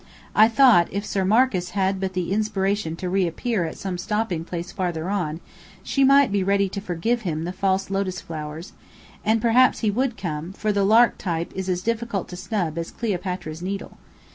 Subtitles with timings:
[0.33, 4.71] I thought, if Sir Marcus had but the inspiration to reappear at some stopping place
[4.71, 5.41] farther on,
[5.83, 8.73] she might be ready to forgive him the false lotus flowers:
[9.23, 12.89] and perhaps he would come, for the Lark type is as difficult to snub as
[12.89, 13.99] Cleopatra's Needle.